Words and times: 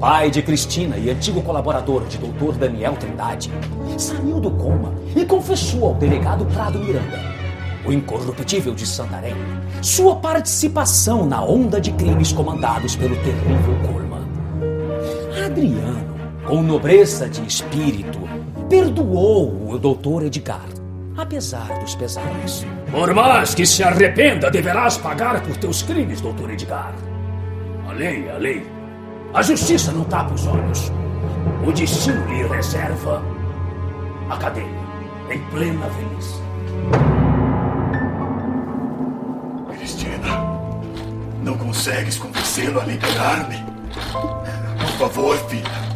pai 0.00 0.30
de 0.30 0.42
Cristina 0.42 0.96
e 0.96 1.10
antigo 1.10 1.42
colaborador 1.42 2.04
de 2.06 2.18
Dr. 2.18 2.52
Daniel 2.58 2.94
Trindade, 2.96 3.50
saiu 3.96 4.40
do 4.40 4.50
coma 4.50 4.92
e 5.14 5.24
confessou 5.24 5.86
ao 5.88 5.94
delegado 5.94 6.44
Prado 6.46 6.78
Miranda, 6.78 7.18
o 7.86 7.92
incorruptível 7.92 8.74
de 8.74 8.86
Santarém, 8.86 9.34
sua 9.80 10.16
participação 10.16 11.26
na 11.26 11.42
onda 11.42 11.80
de 11.80 11.92
crimes 11.92 12.32
comandados 12.32 12.94
pelo 12.94 13.16
terrível 13.16 13.76
Coleman. 13.86 14.26
Adriano, 15.46 16.14
com 16.46 16.62
nobreza 16.62 17.28
de 17.28 17.46
espírito, 17.46 18.18
perdoou 18.68 19.70
o 19.70 19.78
doutor 19.78 20.24
Edgar, 20.24 20.68
apesar 21.16 21.78
dos 21.80 21.94
pesares. 21.94 22.66
Por 22.90 23.14
mais 23.14 23.54
que 23.54 23.64
se 23.64 23.82
arrependa, 23.82 24.50
deverás 24.50 24.98
pagar 24.98 25.42
por 25.42 25.56
teus 25.56 25.82
crimes, 25.82 26.20
doutor 26.20 26.50
Edgar. 26.50 26.94
A 27.88 27.92
lei 27.92 28.26
é 28.26 28.32
a 28.32 28.38
lei. 28.38 28.75
A 29.36 29.42
justiça 29.42 29.92
não 29.92 30.02
tapa 30.04 30.32
os 30.32 30.46
olhos. 30.46 30.90
O 31.66 31.70
destino 31.70 32.24
lhe 32.24 32.42
reserva 32.48 33.22
a 34.30 34.36
cadeia, 34.38 34.66
em 35.30 35.38
plena 35.50 35.86
velhice. 35.88 36.40
Cristina, 39.76 40.42
não 41.42 41.58
consegues 41.58 42.16
convencê-lo 42.16 42.80
a 42.80 42.84
liberar-me? 42.84 43.62
Por 44.80 44.88
favor, 44.98 45.36
filha. 45.50 45.86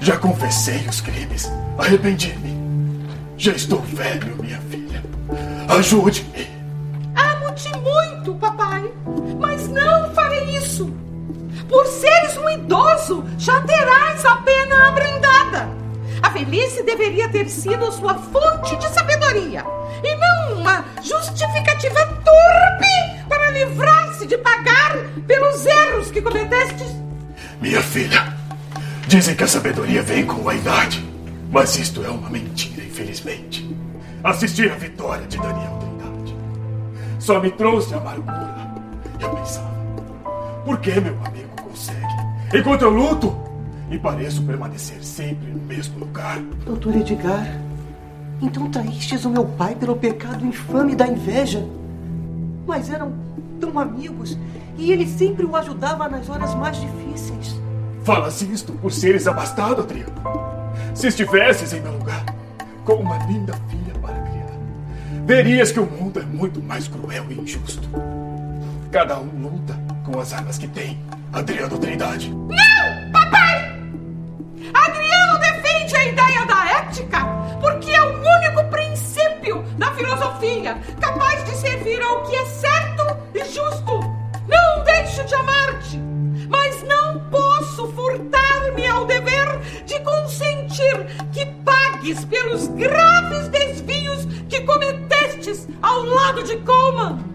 Já 0.00 0.18
confessei 0.18 0.84
os 0.88 1.00
crimes. 1.00 1.48
Arrependi-me. 1.78 3.06
Já 3.36 3.52
estou 3.52 3.80
velho, 3.82 4.36
minha 4.42 4.60
filha. 4.62 5.04
Ajude-me. 5.68 6.48
Amo-te 7.14 7.70
muito, 7.78 8.34
papai. 8.40 8.92
Mas 9.38 9.68
não 9.68 10.12
farei 10.14 10.56
isso. 10.56 10.92
Por 11.72 11.86
seres 11.86 12.36
um 12.36 12.50
idoso, 12.50 13.24
já 13.38 13.58
terás 13.62 14.22
a 14.26 14.36
pena 14.36 14.88
abrandada. 14.88 15.70
A 16.22 16.28
velhice 16.28 16.82
deveria 16.82 17.30
ter 17.30 17.48
sido 17.48 17.90
sua 17.90 18.14
fonte 18.14 18.76
de 18.76 18.88
sabedoria 18.90 19.64
e 20.04 20.14
não 20.16 20.60
uma 20.60 20.84
justificativa 21.02 22.04
torpe 22.22 23.26
para 23.26 23.50
livrar-se 23.52 24.26
de 24.26 24.36
pagar 24.36 24.98
pelos 25.26 25.64
erros 25.64 26.10
que 26.10 26.20
cometestes. 26.20 26.94
Minha 27.58 27.80
filha, 27.80 28.36
dizem 29.08 29.34
que 29.34 29.44
a 29.44 29.48
sabedoria 29.48 30.02
vem 30.02 30.26
com 30.26 30.46
a 30.46 30.54
idade. 30.54 31.02
Mas 31.50 31.74
isto 31.78 32.04
é 32.04 32.08
uma 32.10 32.28
mentira, 32.28 32.84
infelizmente. 32.84 33.74
Assisti 34.22 34.68
à 34.68 34.74
vitória 34.74 35.26
de 35.26 35.38
Daniel 35.38 35.78
Trindade. 35.80 36.36
Só 37.18 37.40
me 37.40 37.50
trouxe 37.50 37.94
amargura. 37.94 38.74
Eu 39.18 39.30
pensava, 39.30 39.72
por 40.66 40.78
que 40.78 41.00
meu 41.00 41.18
amigo? 41.24 41.51
Enquanto 42.54 42.82
eu 42.82 42.90
luto, 42.90 43.34
e 43.90 43.98
pareço 43.98 44.42
permanecer 44.42 45.02
sempre 45.02 45.50
no 45.50 45.60
mesmo 45.60 45.98
lugar. 45.98 46.38
Doutor 46.66 46.96
Edgar, 46.96 47.46
então 48.42 48.70
traístes 48.70 49.24
o 49.24 49.30
meu 49.30 49.44
pai 49.44 49.74
pelo 49.74 49.96
pecado 49.96 50.44
infame 50.44 50.94
da 50.94 51.06
inveja. 51.06 51.66
Mas 52.66 52.90
eram 52.90 53.12
tão 53.58 53.78
amigos 53.78 54.36
e 54.76 54.92
ele 54.92 55.06
sempre 55.06 55.46
o 55.46 55.56
ajudava 55.56 56.08
nas 56.08 56.28
horas 56.28 56.54
mais 56.54 56.76
difíceis. 56.78 57.58
Falas 58.04 58.42
isto 58.42 58.72
por 58.72 58.92
seres 58.92 59.26
abastado, 59.26 59.80
Adriano. 59.80 60.12
Se 60.94 61.06
estivesses 61.06 61.72
em 61.72 61.80
meu 61.80 61.92
lugar, 61.92 62.24
com 62.84 62.94
uma 62.94 63.16
linda 63.26 63.54
filha 63.68 63.98
para 64.00 64.20
criar, 64.20 64.58
verias 65.24 65.70
que 65.72 65.80
o 65.80 65.86
mundo 65.86 66.18
é 66.18 66.24
muito 66.24 66.62
mais 66.62 66.88
cruel 66.88 67.24
e 67.30 67.40
injusto. 67.40 67.88
Cada 68.90 69.18
um 69.20 69.30
luta 69.40 69.78
com 70.04 70.18
as 70.18 70.32
armas 70.32 70.58
que 70.58 70.68
tem. 70.68 70.98
Adriano 71.32 71.78
Trindade. 71.78 72.28
Não, 72.30 73.10
papai! 73.10 73.72
Adriano 74.74 75.38
defende 75.38 75.96
a 75.96 76.04
ideia 76.04 76.44
da 76.44 76.64
ética 76.78 77.26
porque 77.58 77.90
é 77.90 78.02
o 78.02 78.18
único 78.18 78.64
princípio 78.70 79.62
da 79.78 79.90
filosofia 79.92 80.78
capaz 81.00 81.42
de 81.44 81.56
servir 81.56 82.02
ao 82.02 82.22
que 82.24 82.36
é 82.36 82.44
certo 82.44 83.16
e 83.34 83.44
justo. 83.46 84.00
Não 84.46 84.84
deixo 84.84 85.24
de 85.24 85.34
amar-te, 85.34 85.98
mas 86.50 86.82
não 86.82 87.18
posso 87.30 87.88
furtar-me 87.92 88.86
ao 88.86 89.06
dever 89.06 89.58
de 89.86 89.98
consentir 90.00 91.06
que 91.32 91.46
pagues 91.64 92.26
pelos 92.26 92.68
graves 92.68 93.48
desvios 93.48 94.26
que 94.50 94.60
cometestes 94.60 95.66
ao 95.80 96.02
lado 96.02 96.42
de 96.42 96.58
Coleman. 96.58 97.31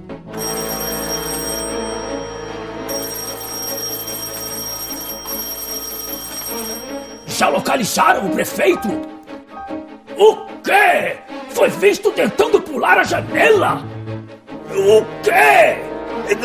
Já 7.37 7.49
localizaram 7.49 8.25
o 8.25 8.31
prefeito? 8.31 8.87
O 10.17 10.35
quê? 10.63 11.17
Foi 11.49 11.69
visto 11.69 12.11
tentando 12.11 12.59
pular 12.59 12.97
a 12.97 13.03
janela? 13.03 13.83
O 14.71 15.05
quê? 15.21 15.77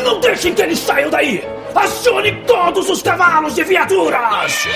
Não 0.03 0.19
deixem 0.19 0.53
que 0.53 0.61
ele 0.61 0.75
saia 0.75 1.09
daí! 1.09 1.43
Acione 1.73 2.43
todos 2.45 2.91
os 2.91 3.01
cavalos 3.01 3.57
e 3.57 3.63
viaturas! 3.63 4.67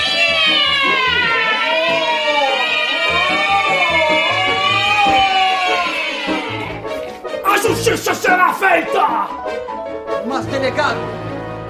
A 7.45 7.57
justiça 7.59 8.15
será 8.15 8.51
feita! 8.55 9.27
Mas, 10.25 10.47
delegado, 10.47 10.97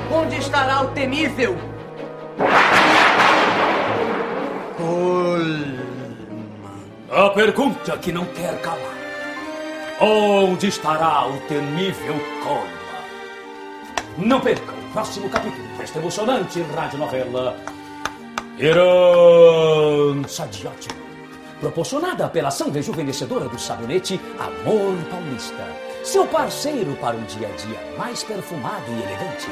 onde 0.09 0.37
estará 0.37 0.83
o 0.83 0.87
temível? 0.91 1.76
A 7.09 7.29
pergunta 7.29 7.97
que 7.97 8.11
não 8.11 8.25
quer 8.25 8.59
calar. 8.61 8.97
Onde 9.99 10.67
estará 10.67 11.27
o 11.27 11.37
temível 11.47 12.15
Coleman? 12.43 12.77
Não 14.17 14.41
perca 14.41 14.71
o 14.71 14.91
próximo 14.93 15.29
capítulo 15.29 15.67
desta 15.77 15.99
emocionante 15.99 16.61
radionovela 16.75 17.55
Herança 18.59 20.47
de 20.47 20.67
Ódio, 20.67 20.91
proporcionada 21.59 22.27
pela 22.27 22.47
ação 22.47 22.71
rejuvenescedora 22.71 23.47
do 23.47 23.59
sabonete 23.59 24.19
Amor 24.39 24.97
Paulista, 25.11 25.63
seu 26.03 26.25
parceiro 26.25 26.95
para 26.95 27.15
um 27.15 27.23
dia 27.25 27.47
a 27.47 27.51
dia 27.51 27.97
mais 27.97 28.23
perfumado 28.23 28.85
e 28.89 29.03
elegante. 29.03 29.47